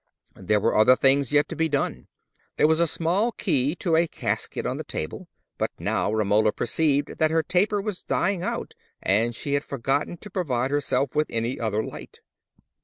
[0.37, 2.07] There were other things yet to be done.
[2.57, 7.29] There was a small key in a casket on the table—but now Romola perceived that
[7.29, 11.83] her taper was dying out, and she had forgotten to provide herself with any other
[11.83, 12.21] light.